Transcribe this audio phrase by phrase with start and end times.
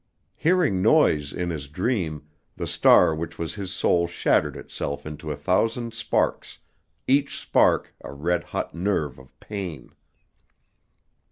[0.35, 2.23] Hearing noise in his dream,
[2.55, 6.57] the star which was his soul shattered itself into a thousand sparks,
[7.07, 9.91] each spark a red hot nerve of pain.